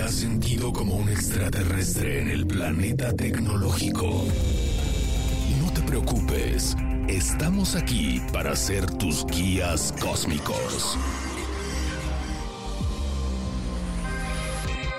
[0.00, 4.24] te has sentido como un extraterrestre en el planeta tecnológico?
[5.60, 6.74] No te preocupes,
[7.06, 10.96] estamos aquí para ser tus guías cósmicos.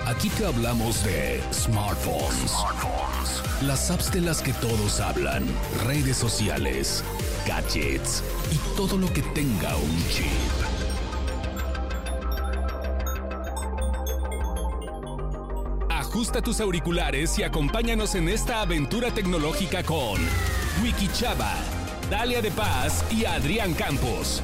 [0.06, 2.52] Aquí te hablamos de smartphones,
[3.62, 5.44] las apps de las que todos hablan,
[5.84, 7.02] redes sociales,
[7.44, 8.22] gadgets
[8.52, 10.61] y todo lo que tenga un chip.
[16.12, 20.20] Ajusta tus auriculares y acompáñanos en esta aventura tecnológica con
[20.82, 21.54] Wiki Chava,
[22.10, 24.42] Dalia de Paz y Adrián Campos.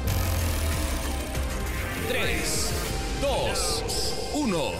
[2.07, 2.71] 3,
[3.21, 4.71] 2, 1.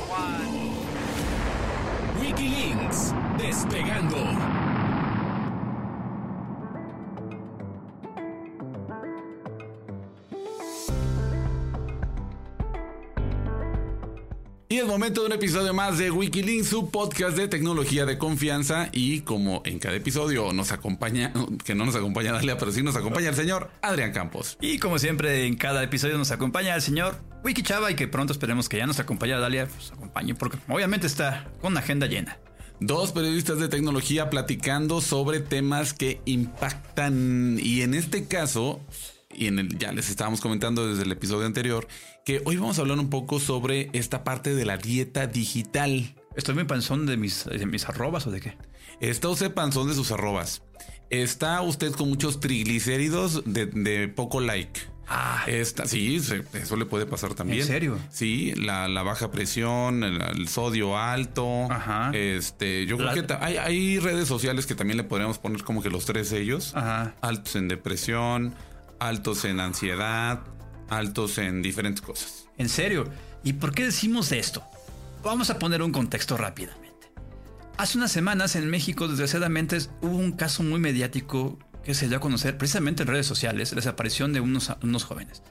[2.24, 4.59] Wikilinks, despegando.
[15.00, 18.90] Momento de un episodio más de Wikilinks, su podcast de tecnología de confianza.
[18.92, 21.32] Y como en cada episodio nos acompaña,
[21.64, 24.58] que no nos acompaña Dalia, pero sí nos acompaña el señor Adrián Campos.
[24.60, 28.34] Y como siempre, en cada episodio nos acompaña el señor Wiki Chava y que pronto
[28.34, 32.38] esperemos que ya nos acompañe Dalia, pues acompañe, porque obviamente está con una agenda llena.
[32.82, 37.58] Dos periodistas de tecnología platicando sobre temas que impactan.
[37.58, 38.82] Y en este caso,
[39.34, 41.88] y en el, ya les estábamos comentando desde el episodio anterior,
[42.30, 46.14] que hoy vamos a hablar un poco sobre esta parte de la dieta digital.
[46.36, 48.56] ¿Estoy muy panzón de mis, de mis arrobas o de qué?
[49.00, 50.62] Está usted panzón de sus arrobas.
[51.10, 54.80] Está usted con muchos triglicéridos de, de poco like.
[55.08, 56.18] Ah, Está, sí,
[56.54, 57.62] eso le puede pasar también.
[57.62, 57.98] ¿En serio?
[58.12, 61.64] Sí, la, la baja presión, el, el sodio alto.
[61.72, 62.12] Ajá.
[62.14, 65.90] Este, yo creo que hay, hay redes sociales que también le podríamos poner como que
[65.90, 66.76] los tres sellos.
[66.76, 67.16] Ajá.
[67.22, 68.54] Altos en depresión,
[69.00, 70.44] altos en ansiedad,
[70.90, 72.48] altos en diferentes cosas.
[72.58, 73.06] en serio.
[73.44, 74.64] ¿Y por qué decimos esto?
[75.24, 76.90] Vamos a poner un contexto rápidamente.
[77.78, 82.20] Hace unas semanas en México, desgraciadamente, hubo un caso muy mediático que se dio a
[82.20, 85.42] conocer precisamente en redes sociales, la desaparición de unos, unos jóvenes.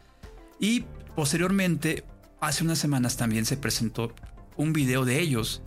[0.61, 0.85] Y
[1.17, 2.05] posteriormente,
[2.41, 4.15] hace unas semanas también se presentó
[4.57, 5.63] un video de ellos,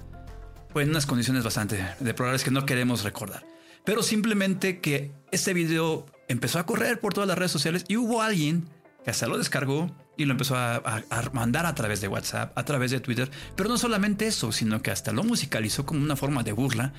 [0.72, 3.46] pues en unas condiciones bastante deplorables que no queremos recordar.
[3.84, 8.22] Pero simplemente que este video empezó a correr por todas las redes sociales y hubo
[8.22, 8.70] alguien
[9.04, 12.58] que hasta lo descargó y lo empezó a, a- a mandar a través de WhatsApp,
[12.58, 13.30] a través de Twitter.
[13.56, 16.94] Pero no solamente eso, sino que hasta lo musicalizó como una forma de burla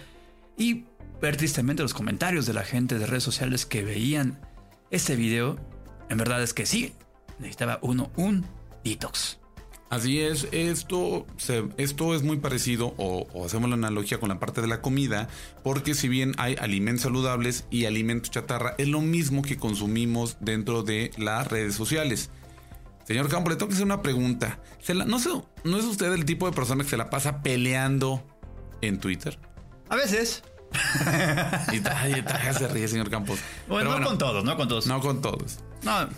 [0.56, 0.84] y
[1.20, 4.40] ver tristemente los comentarios de la gente de redes sociales que veían
[4.90, 5.56] este video.
[6.08, 6.94] En verdad es que sí,
[7.38, 8.44] necesitaba uno un
[8.84, 9.38] detox.
[9.92, 14.38] Así es, esto, se- esto es muy parecido o, o hacemos la analogía con la
[14.40, 15.28] parte de la comida,
[15.62, 20.82] porque si bien hay alimentos saludables y alimentos chatarra, es lo mismo que consumimos dentro
[20.82, 22.30] de las redes sociales.
[23.06, 24.60] Señor Campo, le tengo que hacer una pregunta.
[24.80, 25.28] ¿Se la- no, sé,
[25.64, 28.22] ¿No es usted el tipo de persona que se la pasa peleando
[28.80, 29.38] en Twitter?
[29.90, 30.42] A veces.
[31.70, 33.38] Y ay, ay, se ríe, señor Campos.
[33.68, 34.86] Bueno, Pero no con todos, no con todos.
[34.86, 35.58] No con todos.
[35.82, 36.08] No,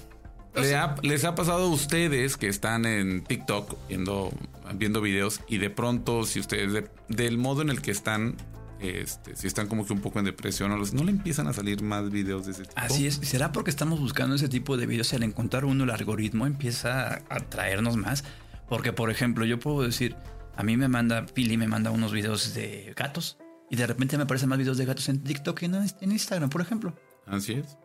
[0.57, 4.33] Le ha- les ha pasado a ustedes que están en TikTok viendo,
[4.77, 8.37] viendo videos y de pronto, si ustedes, de- del modo en el que están,
[8.81, 11.53] este, si están como que un poco en depresión o los, no le empiezan a
[11.53, 12.75] salir más videos de ese tipo.
[12.77, 13.15] Así es.
[13.17, 17.23] ¿Será porque estamos buscando ese tipo de videos y al encontrar uno el algoritmo empieza
[17.29, 18.25] a traernos más?
[18.69, 20.15] Porque, por ejemplo, yo puedo decir,
[20.57, 23.39] a mí me manda, Pili me manda unos videos de gatos
[23.71, 26.49] y de repente me aparecen más videos de gatos en TikTok que en, en Instagram,
[26.51, 26.95] por ejemplo.
[27.27, 27.77] Así es.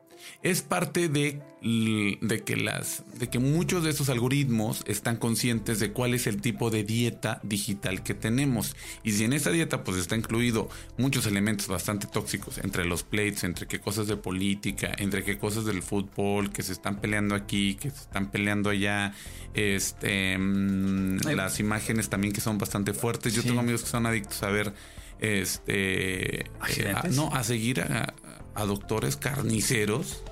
[0.42, 5.92] Es parte de, de que las de que muchos de estos algoritmos están conscientes de
[5.92, 8.76] cuál es el tipo de dieta digital que tenemos.
[9.04, 13.44] Y si en esa dieta pues está incluido muchos elementos bastante tóxicos, entre los plates,
[13.44, 17.76] entre qué cosas de política, entre qué cosas del fútbol, que se están peleando aquí,
[17.76, 19.14] que se están peleando allá,
[19.54, 21.36] este mm, Ay.
[21.36, 23.34] las imágenes también que son bastante fuertes.
[23.34, 23.48] Yo Sí.
[23.50, 24.74] tengo amigos que son adictos a ver
[25.20, 28.14] este eh, a- no, a seguir a,
[28.49, 30.24] a doctores carniceros.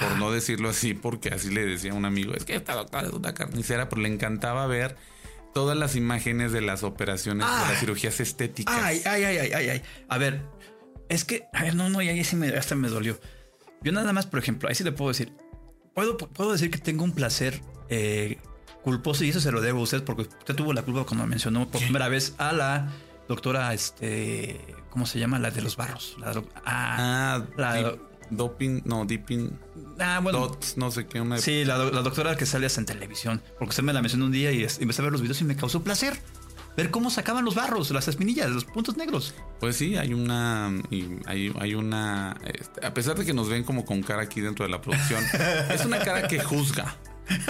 [0.00, 3.12] Por no decirlo así, porque así le decía un amigo, es que esta doctora es
[3.14, 4.96] una carnicera, pero le encantaba ver
[5.54, 7.66] todas las imágenes de las operaciones, de Ah.
[7.70, 8.74] las cirugías estéticas.
[8.78, 9.82] Ay, ay, ay, ay, ay, ay.
[10.08, 10.42] A ver,
[11.08, 13.18] es que, a ver, no, no, y ahí sí me, hasta me dolió.
[13.82, 15.32] Yo nada más, por ejemplo, ahí sí le puedo decir,
[15.94, 18.36] puedo, puedo decir que tengo un placer eh,
[18.84, 21.66] culposo y eso se lo debo a usted porque usted tuvo la culpa cuando mencionó
[21.70, 22.92] por primera vez a la
[23.28, 25.38] doctora, este, ¿cómo se llama?
[25.38, 26.16] La de los barros.
[26.18, 26.30] La
[26.64, 27.98] ah, Ah, La- dip-
[28.30, 29.56] doping, no, dipping,
[30.00, 30.40] ah, bueno.
[30.40, 33.70] dots, no sé qué, una Sí, la, la doctora que sale hasta en televisión, porque
[33.70, 35.82] usted me la mencionó un día y empecé a ver los videos y me causó
[35.82, 36.18] placer.
[36.76, 39.32] Ver cómo sacaban los barros, las espinillas, los puntos negros.
[39.60, 40.66] Pues sí, hay una.
[41.24, 42.36] hay, hay una.
[42.44, 45.24] este, a pesar de que nos ven como con cara aquí dentro de la producción,
[45.70, 46.94] es una cara que juzga.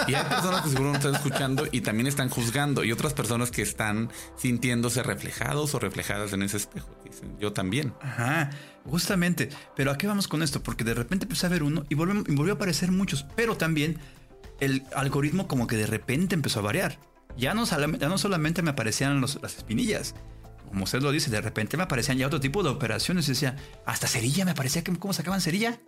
[0.08, 2.84] Y hay personas que seguro están escuchando y también están juzgando.
[2.84, 6.88] Y otras personas que están sintiéndose reflejados o reflejadas en ese espejo.
[7.04, 7.94] Dicen, yo también.
[8.00, 8.50] Ajá,
[8.84, 9.50] justamente.
[9.74, 10.62] Pero ¿a qué vamos con esto?
[10.62, 13.26] Porque de repente empecé a ver uno y volvió, y volvió a aparecer muchos.
[13.36, 13.98] Pero también
[14.60, 16.98] el algoritmo como que de repente empezó a variar.
[17.36, 20.14] Ya no, ya no solamente me aparecían las espinillas.
[20.68, 23.28] Como usted lo dice, de repente me aparecían ya otro tipo de operaciones.
[23.28, 25.78] Y decía, hasta cerilla me parecía que cómo sacaban cerilla.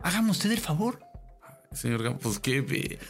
[0.00, 1.00] Hágame usted el favor.
[1.74, 2.62] Señor Gam- pues qué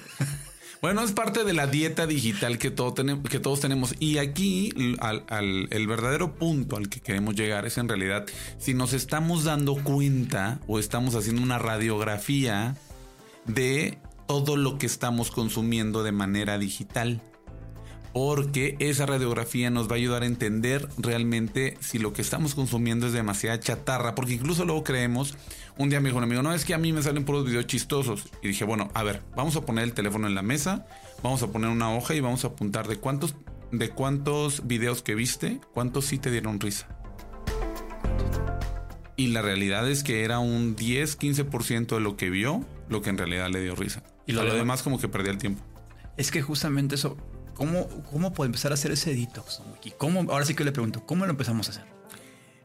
[0.83, 3.95] Bueno, es parte de la dieta digital que, tenemos, que todos tenemos.
[4.01, 8.27] Y aquí al- el verdadero punto al que queremos llegar es en realidad
[8.59, 12.75] si nos estamos dando cuenta o estamos haciendo una radiografía
[13.47, 17.21] de todo lo que estamos consumiendo de manera digital.
[18.13, 23.07] Porque esa radiografía nos va a ayudar a entender realmente si lo que estamos consumiendo
[23.07, 24.15] es demasiada chatarra.
[24.15, 25.37] Porque incluso luego creemos,
[25.79, 27.67] un día me dijo un amigo, no es que a mí me salen puros videos
[27.67, 28.29] chistosos.
[28.43, 30.87] Y dije, bueno, a ver, vamos a poner el teléfono en la mesa,
[31.23, 33.35] vamos a poner una hoja y vamos a apuntar de cuántos,
[33.71, 36.89] de cuántos videos que viste, cuántos sí te dieron risa.
[39.17, 43.11] Y la realidad es que era un 10, 15% de lo que vio, lo que
[43.11, 44.03] en realidad le dio risa.
[44.27, 45.63] Y lo lo, demás como que perdía el tiempo.
[46.17, 47.17] Es que justamente eso,
[47.63, 49.63] ¿cómo, cómo puedo empezar a hacer ese detox?
[49.97, 51.85] ¿Cómo, ahora sí que le pregunto, ¿cómo lo empezamos a hacer?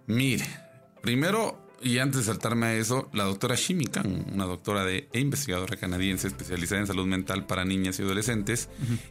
[0.07, 0.45] Mire,
[1.03, 3.85] primero, y antes de saltarme a eso, la doctora Shimi
[4.33, 8.69] una doctora de, e investigadora canadiense especializada en salud mental para niñas y adolescentes,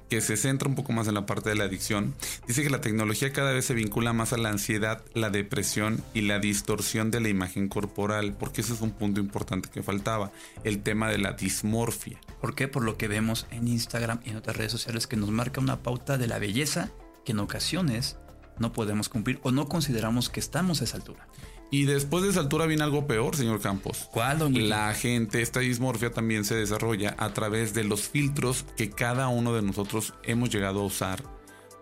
[0.08, 2.14] que se centra un poco más en la parte de la adicción,
[2.46, 6.22] dice que la tecnología cada vez se vincula más a la ansiedad, la depresión y
[6.22, 10.32] la distorsión de la imagen corporal, porque ese es un punto importante que faltaba,
[10.64, 12.20] el tema de la dismorfia.
[12.40, 12.68] ¿Por qué?
[12.68, 15.82] Por lo que vemos en Instagram y en otras redes sociales que nos marca una
[15.82, 16.90] pauta de la belleza
[17.24, 18.18] que en ocasiones
[18.58, 21.28] no podemos cumplir o no consideramos que estamos a esa altura.
[21.70, 24.08] Y después de esa altura viene algo peor, señor Campos.
[24.12, 24.68] ¿Cuál, don?
[24.68, 29.52] La gente, esta dismorfia también se desarrolla a través de los filtros que cada uno
[29.52, 31.22] de nosotros hemos llegado a usar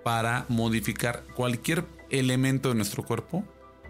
[0.02, 3.44] para modificar cualquier elemento de nuestro cuerpo.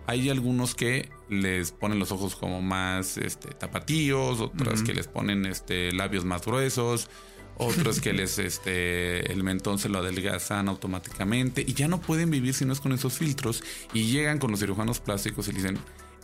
[0.06, 5.46] Hay algunos que les ponen los ojos como más este, tapatíos, otras que les ponen
[5.46, 7.08] este, labios más gruesos,
[7.56, 12.54] otros que les este, el mentón se lo adelgazan automáticamente y ya no pueden vivir
[12.54, 13.62] si no es con esos filtros
[13.92, 15.78] y llegan con los cirujanos plásticos y le dicen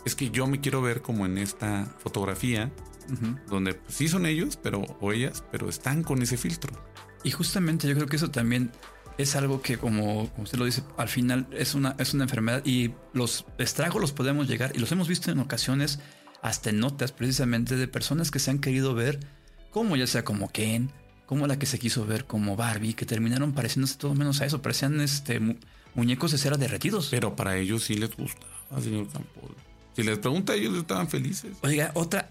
[0.05, 2.71] es que yo me quiero ver como en esta fotografía
[3.47, 6.71] donde pues, sí son ellos pero o ellas pero están con ese filtro
[7.23, 8.71] Y justamente yo creo que eso también
[9.17, 12.65] es algo que, como, como usted lo dice, al final es una, es una enfermedad
[12.65, 15.99] y los estragos los podemos llegar y los hemos visto en ocasiones
[16.41, 19.19] hasta en notas precisamente de personas que se han querido ver
[19.69, 20.91] como ya sea como Ken,
[21.31, 24.61] como la que se quiso ver como Barbie, que terminaron pareciéndose todo menos a eso,
[24.61, 25.55] parecían este, mu-
[25.95, 27.07] muñecos de cera derretidos.
[27.09, 28.45] pero para ellos sí les gusta
[28.83, 29.51] señor Campos
[29.95, 32.29] si les pregunta ellos estaban felices Oiga, otra,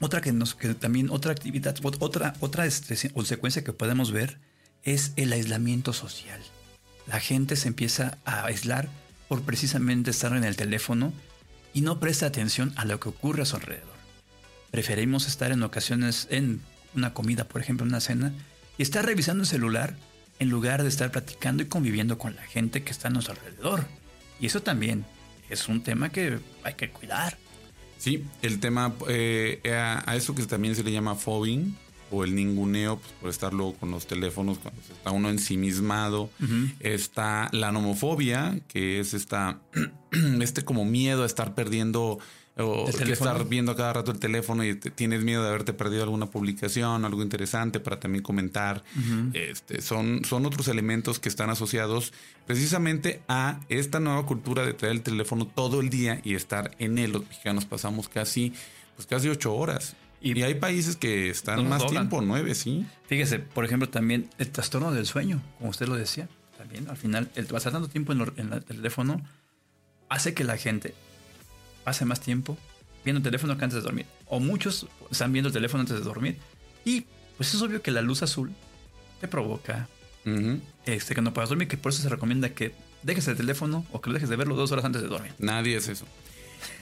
[0.00, 4.38] otra que nos, que también otra actividad, ot- otra, otra este, consecuencia que podemos ver
[4.82, 6.40] es el aislamiento social.
[7.06, 8.88] La gente se empieza a aislar
[9.28, 11.12] por precisamente estar en el teléfono
[11.74, 13.94] y no presta atención a lo que ocurre a su alrededor.
[14.72, 16.60] Preferimos estar en ocasiones en
[16.96, 18.32] una comida, por ejemplo, una cena,
[18.78, 19.96] y estar revisando el celular
[20.38, 23.86] en lugar de estar platicando y conviviendo con la gente que está a nuestro alrededor.
[24.40, 25.04] Y eso también
[25.48, 27.38] es un tema que hay que cuidar.
[27.98, 31.74] Sí, el tema eh, a, a eso que también se le llama fobbing
[32.10, 36.30] o el ninguneo, pues, por estar luego con los teléfonos cuando está uno ensimismado.
[36.80, 39.60] Está la nomofobia, que es esta,
[40.40, 42.18] este como miedo a estar perdiendo
[42.58, 45.74] o ¿El que estar viendo cada rato el teléfono y te- tienes miedo de haberte
[45.74, 48.82] perdido alguna publicación, algo interesante para también comentar.
[49.34, 52.12] este, son, son otros elementos que están asociados
[52.46, 56.96] precisamente a esta nueva cultura de traer el teléfono todo el día y estar en
[56.98, 57.12] él.
[57.12, 58.54] Los mexicanos pasamos casi,
[58.94, 59.94] pues casi ocho horas.
[60.22, 62.08] Y, Y- hay países que están más doblan.
[62.08, 62.86] tiempo, nueve, sí.
[63.06, 67.30] Fíjese, por ejemplo, también el trastorno del sueño, como usted lo decía, también al final,
[67.34, 69.20] el pasar tanto tiempo en, lo- en la- el teléfono
[70.08, 70.94] hace que la gente
[71.86, 72.58] pase más tiempo
[73.04, 74.06] viendo el teléfono que antes de dormir.
[74.26, 76.36] O muchos están viendo el teléfono antes de dormir.
[76.84, 77.04] Y
[77.36, 78.50] pues es obvio que la luz azul
[79.20, 79.88] te provoca
[80.86, 82.74] este, que no puedas dormir, que por eso se recomienda que
[83.04, 85.32] dejes el teléfono o que lo dejes de verlo dos horas antes de dormir.
[85.38, 86.04] Nadie es eso.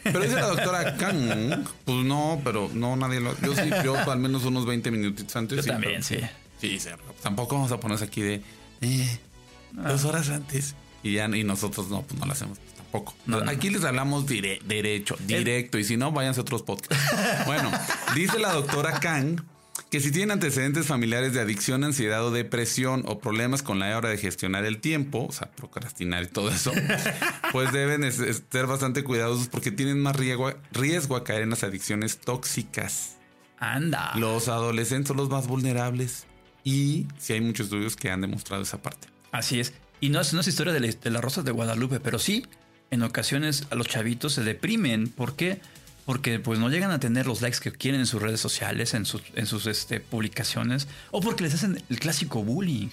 [0.03, 3.39] Pero dice la doctora Kang, pues no, pero no, nadie lo.
[3.43, 5.57] Yo sí, yo al menos unos 20 minutitos antes.
[5.57, 6.27] Yo sí, también, pero- sí.
[6.61, 6.89] Sí, sí,
[7.23, 8.43] tampoco vamos a ponerse aquí de
[8.81, 9.19] eh,
[9.77, 9.91] Ah.
[9.91, 10.75] dos horas antes.
[11.03, 12.59] Y ya y nosotros no, pues no lo hacemos
[12.95, 13.15] tampoco.
[13.27, 15.79] No, no, aquí les hablamos dire- derecho, directo.
[15.79, 17.05] Y si no, váyanse a otros podcasts.
[17.47, 17.71] bueno,
[18.15, 19.41] dice la doctora Kang
[19.91, 24.09] que si tienen antecedentes familiares de adicción, ansiedad o depresión o problemas con la hora
[24.09, 26.73] de gestionar el tiempo, o sea, procrastinar y todo eso,
[27.53, 31.63] pues deben ser bastante cuidadosos porque tienen más riesgo, a- riesgo a caer en las
[31.65, 33.17] adicciones tóxicas.
[33.59, 34.13] Anda.
[34.17, 36.27] Los adolescentes son los más vulnerables.
[36.65, 39.09] Y sí hay muchos estudios que han demostrado esa parte.
[39.33, 39.75] Así es.
[40.01, 42.47] Y no es, no es historia de, la, de las rosas de Guadalupe, pero sí,
[42.95, 45.09] en ocasiones a los chavitos se deprimen.
[45.09, 45.61] ¿Por qué?
[46.07, 49.05] Porque pues no llegan a tener los likes que quieren en sus redes sociales, en
[49.07, 52.89] sus, en sus este, publicaciones, o porque les hacen el clásico bullying.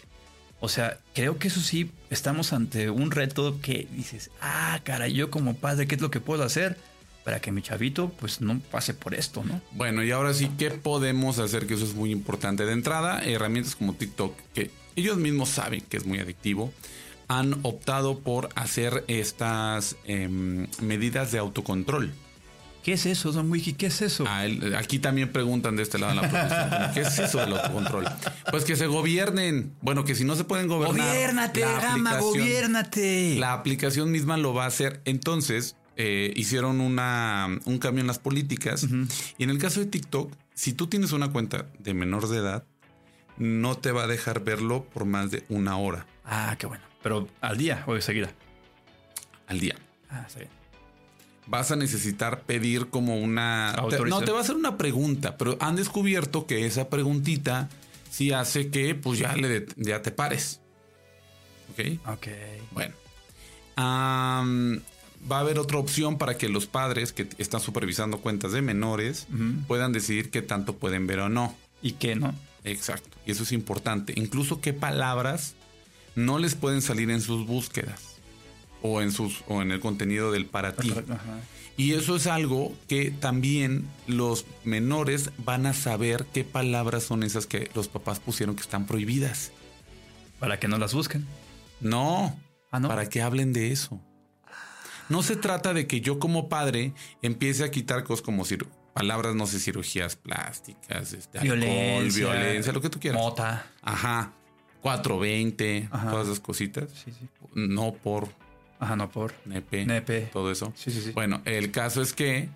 [0.60, 5.32] O sea, creo que eso sí, estamos ante un reto que dices, ah, cara, yo
[5.32, 6.78] como padre, ¿qué es lo que puedo hacer
[7.24, 9.62] para que mi chavito pues no pase por esto, ¿no?
[9.72, 11.68] Bueno, y ahora sí, ¿qué podemos hacer?
[11.68, 12.66] Que eso es muy importante.
[12.66, 16.74] De entrada, herramientas como TikTok, que ellos mismos saben que es muy adictivo,
[17.40, 22.12] han optado por hacer estas em, medidas de autocontrol.
[22.84, 23.74] ¿Qué es eso, Don Wiki?
[23.74, 24.24] ¿Qué es eso?
[24.28, 26.92] Ah, el- aquí también preguntan de este lado en la protesta.
[26.94, 28.06] ¿Qué es eso del autocontrol?
[28.50, 29.74] Pues que se gobiernen.
[29.82, 30.98] Bueno, que si no se pueden gobernar.
[31.08, 33.36] Gobiérnate, la Gama, gobiérnate.
[33.38, 35.00] La aplicación misma lo va a hacer.
[35.06, 38.88] Entonces, eh, hicieron una, un cambio en las políticas.
[39.38, 42.64] Y en el caso de TikTok, si tú tienes una cuenta de menor de edad,
[43.38, 46.84] no te va a dejar verlo por más de una hora Ah, qué bueno.
[47.04, 48.32] Pero al día o de seguida.
[49.48, 49.76] al día.
[50.10, 50.50] Ah, bien.
[51.48, 53.74] Vas a necesitar pedir como una...
[53.90, 57.68] te- no, te va a hacer una pregunta, pero han descubierto que esa preguntita
[58.10, 60.62] sí hace que pues ya, le ya te pares.
[61.72, 62.08] ¿Ok?
[62.08, 62.28] Ok.
[62.72, 62.94] Bueno.
[63.76, 64.82] Am,
[65.30, 69.28] va a haber otra opción para que los padres que están supervisando cuentas de menores
[69.68, 71.56] puedan decidir qué tanto pueden ver o no.
[71.82, 72.36] ¿Y qué, no?
[72.64, 73.18] Exacto.
[73.26, 74.14] Y eso es importante.
[74.16, 75.56] Incluso qué palabras
[76.16, 78.18] no les pueden salir en sus búsquedas
[78.82, 80.92] o en sus o en el contenido del para ti.
[80.92, 81.40] Ajá.
[81.78, 87.48] Y eso es algo que también los menores van a saber qué palabras son esas
[87.48, 89.52] que los papás pusieron que están prohibidas.
[90.40, 91.26] Para que no las busquen.
[91.80, 92.38] No,
[92.72, 92.88] Ah, ¿no?
[92.88, 94.00] para que hablen de eso.
[95.10, 99.36] No se trata de que yo como padre empiece a quitar cosas como cir- palabras,
[99.36, 102.26] no sé, cirugías plásticas, este, alcohol, Violencia.
[102.32, 103.20] violencia, lo que tú quieras.
[103.22, 103.66] Mota.
[103.82, 104.34] Ajá.
[104.82, 106.10] 420, Ajá.
[106.12, 106.90] todas esas cositas.
[106.94, 107.28] Sí, sí.
[107.54, 108.30] No por
[108.80, 109.34] Ajá, no por.
[109.46, 110.22] nepe, Nepe.
[110.34, 110.74] todo eso.
[110.76, 111.12] Sí, sí, sí.
[111.12, 112.50] Bueno, el caso es que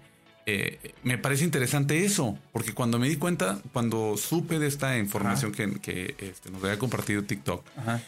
[0.47, 5.51] eh, me parece interesante eso, porque cuando me di cuenta, cuando supe de esta información
[5.51, 8.01] que, que, este, nos había compartido TikTok, Ajá.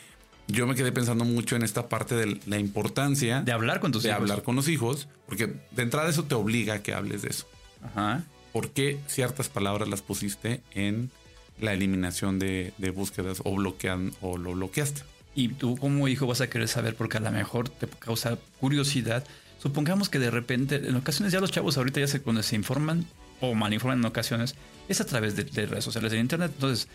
[0.47, 4.03] yo me quedé pensando mucho en esta parte de la importancia De hablar con tus
[4.03, 4.21] de hijos.
[4.21, 7.47] hablar con los hijos, porque de entrada eso te obliga a que hables de eso.
[7.83, 8.23] Ajá.
[8.53, 11.11] ¿Por qué ciertas palabras las pusiste en
[11.59, 15.01] la eliminación de, de búsquedas o bloquean o lo bloqueaste?
[15.35, 19.23] Y tú como hijo vas a querer saber porque a lo mejor te causa curiosidad.
[19.59, 23.05] Supongamos que de repente, en ocasiones ya los chavos ahorita ya se, cuando se informan
[23.39, 24.55] o malinforman en ocasiones,
[24.87, 26.51] es a través de, de redes sociales, de internet.
[26.55, 26.87] Entonces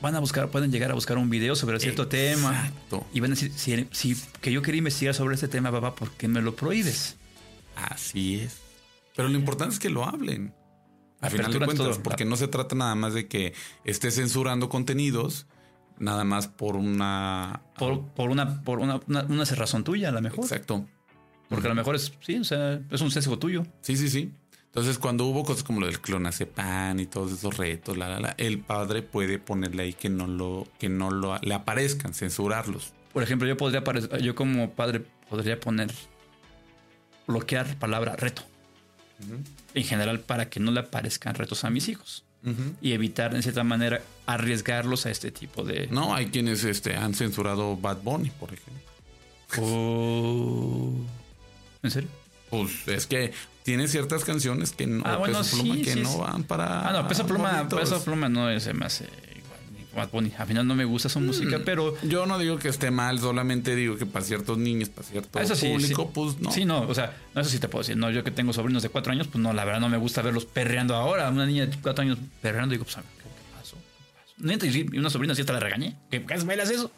[0.00, 3.06] van a buscar, pueden llegar a buscar un video sobre cierto tema Exacto.
[3.12, 6.10] y van a decir, si, si que yo quería investigar sobre este tema, papá, ¿por
[6.12, 7.16] qué me lo prohíbes?
[7.76, 8.58] Así es.
[9.14, 10.52] Pero lo importante es que lo hablen.
[11.20, 12.02] Al final de cuentas, todo.
[12.02, 13.54] porque no se trata nada más de que
[13.84, 15.46] esté censurando contenidos,
[15.98, 17.62] nada más por una...
[17.78, 20.44] Por, por una, por una, una, una razón tuya, a lo mejor.
[20.44, 20.86] Exacto.
[21.48, 23.64] Porque a lo mejor es, sí, o sea, es un sesgo tuyo.
[23.80, 24.32] Sí, sí, sí.
[24.66, 28.34] Entonces, cuando hubo cosas como lo del clonazepam y todos esos retos, la, la, la,
[28.36, 32.92] el padre puede ponerle ahí que no lo, que no lo le aparezcan, censurarlos.
[33.14, 33.82] Por ejemplo, yo podría
[34.18, 35.90] yo como padre podría poner
[37.26, 38.42] bloquear palabra reto.
[39.74, 42.24] En general, para que no le aparezcan retos a mis hijos.
[42.80, 45.88] Y evitar, en cierta manera, arriesgarlos a este tipo de.
[45.90, 48.82] No, hay quienes este, han censurado Bad Bunny, por ejemplo.
[49.58, 50.92] Oh.
[51.82, 52.08] ¿En serio?
[52.50, 53.32] Pues es que
[53.64, 56.18] tiene ciertas canciones que no, Ah, bueno, Peso Pluma sí, que sí, no sí.
[56.20, 56.88] van para.
[56.88, 59.25] Ah, no, peso pluma, peso pluma no es más igual.
[59.96, 60.32] Bad Bunny.
[60.38, 61.94] Al final no me gusta su música, pero.
[62.02, 65.54] Yo no digo que esté mal, solamente digo que para ciertos niños, para cierto Eso
[65.56, 66.10] sí, público, sí.
[66.14, 66.52] pues no.
[66.52, 67.96] Sí, no, o sea, no, eso sí te puedo decir.
[67.96, 70.22] No, yo que tengo sobrinos de cuatro años, pues no, la verdad no me gusta
[70.22, 71.28] verlos perreando ahora.
[71.30, 73.02] Una niña de cuatro años perreando, digo, pues, ¿qué
[73.56, 73.76] pasó?
[74.38, 74.66] ¿Qué pasó?
[74.94, 75.96] Y una sobrina sí hasta la regañé.
[76.10, 76.90] ¿Qué qué bailas eso?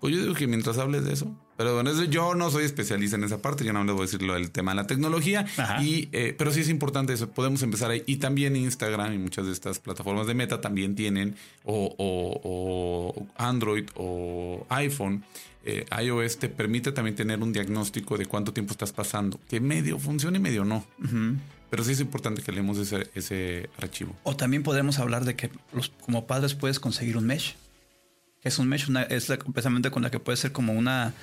[0.00, 1.34] Pues yo digo que mientras hables de eso.
[1.56, 4.06] Pero bueno, eso yo no soy especialista en esa parte, yo no les voy a
[4.06, 5.46] decir lo del tema de la tecnología.
[5.56, 5.82] Ajá.
[5.82, 8.02] Y, eh, pero sí es importante eso, podemos empezar ahí.
[8.06, 13.26] Y también Instagram y muchas de estas plataformas de meta también tienen, o, o- o
[13.36, 15.24] Android o iPhone,
[15.64, 19.98] eh, iOS te permite también tener un diagnóstico de cuánto tiempo estás pasando, que medio
[19.98, 20.84] funciona y medio no.
[21.70, 24.14] Pero sí es importante que leemos ese, ese archivo.
[24.24, 27.54] O también podemos hablar de que los, como padres puedes conseguir un mesh.
[28.42, 31.14] Es un mesh, una, es la- precisamente con la que puede ser como una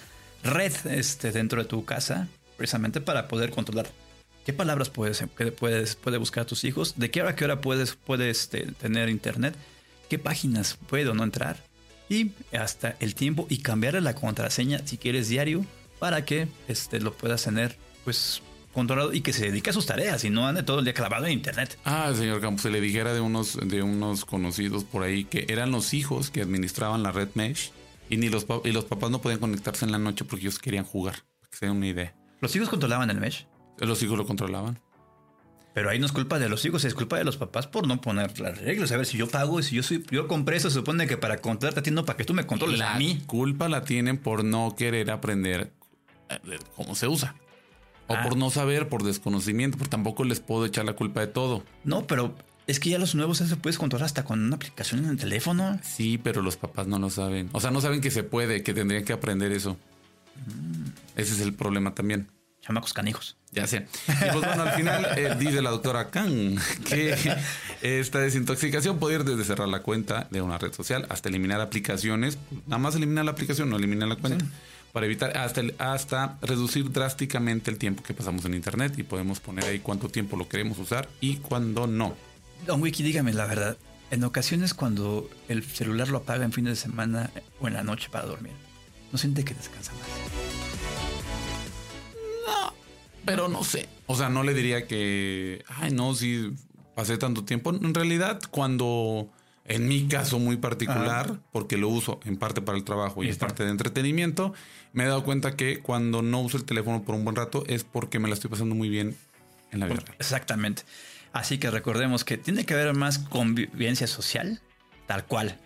[0.44, 3.90] red este, dentro de tu casa, precisamente para poder controlar
[4.46, 7.46] qué palabras puedes, que puedes puede buscar a tus hijos, de qué hora a qué
[7.46, 9.56] hora puedes, puedes este, tener internet,
[10.10, 11.58] qué páginas puede o no entrar,
[12.10, 15.66] y hasta el tiempo y cambiarle la contraseña si quieres diario
[16.00, 18.42] para que este, lo puedas tener pues
[18.74, 21.26] controlado y que se dedique a sus tareas y no ande todo el día clavado
[21.26, 21.78] en internet.
[21.86, 25.72] Ah, señor Campos, se le dijera de unos, de unos conocidos por ahí que eran
[25.72, 27.72] los hijos que administraban la red Mesh
[28.12, 30.86] y ni los, y los papás no podían conectarse en la noche porque ellos querían
[30.86, 32.14] jugar, para que se den una idea.
[32.42, 33.48] ¿Los hijos controlaban el Mesh?
[33.80, 34.80] Los hijos lo controlaban.
[35.74, 38.02] Pero ahí no es culpa de los hijos, es culpa de los papás por no
[38.02, 38.92] poner las reglas.
[38.92, 41.38] A ver, si yo pago, si yo soy, yo compré eso, se supone que para
[41.38, 43.22] controlarte a ti, no para que tú me controles la a mí.
[43.26, 45.72] culpa la tienen por no querer aprender
[46.30, 47.36] eh, cómo se usa.
[48.08, 48.24] O Ah.
[48.24, 51.64] por no saber, por desconocimiento, porque tampoco les puedo echar la culpa de todo.
[51.86, 52.36] No, pero
[52.68, 55.80] es que ya los nuevos se puedes controlar hasta con una aplicación en el teléfono.
[55.84, 57.50] Sí, pero los papás no lo saben.
[57.54, 59.78] O sea, no saben que se puede, que tendrían que aprender eso.
[61.16, 62.28] Ese es el problema también.
[62.62, 63.38] Chamacos canijos.
[63.52, 63.88] Ya sé.
[64.08, 67.16] Y pues bueno, al final eh, dice la doctora Kang que
[67.82, 72.38] esta desintoxicación puede ir desde cerrar la cuenta de una red social hasta eliminar aplicaciones.
[72.68, 74.46] Nada más eliminar la aplicación, no eliminar la cuenta.
[74.94, 79.40] Para evitar hasta, el- hasta reducir drásticamente el tiempo que pasamos en Internet y podemos
[79.40, 82.16] poner ahí cuánto tiempo lo queremos usar y cuándo no.
[82.66, 83.78] Don Wiki, dígame la verdad.
[84.12, 88.10] En ocasiones cuando el celular lo apaga en fin de semana o en la noche
[88.12, 88.52] para dormir,
[89.12, 90.02] ¿no siente que descansa más?
[93.26, 93.88] Pero no sé.
[94.08, 96.54] O sea, no le diría que, ay, no, si
[96.96, 97.70] pasé tanto tiempo.
[97.70, 99.30] En realidad, cuando,
[99.66, 103.32] en mi caso muy particular, porque lo uso en parte para el trabajo y en
[103.32, 103.48] Está.
[103.48, 104.54] parte de entretenimiento,
[104.94, 107.84] me he dado cuenta que cuando no uso el teléfono por un buen rato es
[107.84, 109.16] porque me la estoy pasando muy bien
[109.72, 110.18] en la vida real.
[111.34, 114.62] Así que recordemos que tiene que haber más convivencia social,
[115.08, 115.58] tal cual,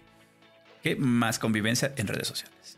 [0.84, 2.78] que más convivencia en redes sociales.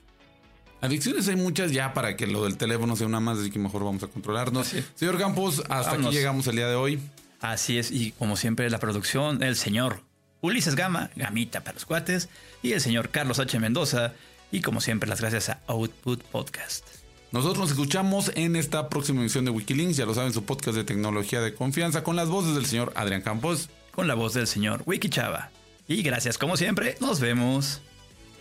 [0.79, 3.83] Adicciones hay muchas ya para que lo del teléfono sea una más, así que mejor
[3.83, 4.73] vamos a controlarnos.
[4.95, 6.07] Señor Campos, hasta Vámonos.
[6.07, 6.99] aquí llegamos el día de hoy.
[7.41, 10.01] Así es, y como siempre, la producción, el señor
[10.41, 12.29] Ulises Gama, Gamita para los cuates,
[12.61, 13.59] y el señor Carlos H.
[13.59, 14.13] Mendoza,
[14.51, 16.96] y como siempre, las gracias a Output Podcast.
[17.31, 20.83] Nosotros nos escuchamos en esta próxima emisión de Wikilinks, ya lo saben, su podcast de
[20.83, 23.69] tecnología de confianza con las voces del señor Adrián Campos.
[23.91, 25.49] Con la voz del señor Wiki Chava.
[25.87, 27.81] Y gracias, como siempre, nos vemos.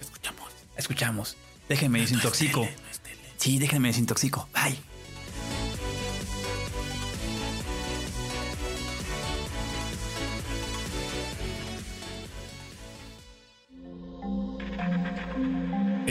[0.00, 0.52] Escuchamos.
[0.76, 1.36] Escuchamos.
[1.68, 2.68] Déjenme desintoxico.
[3.36, 4.48] Sí, déjenme desintoxico.
[4.54, 4.95] Bye.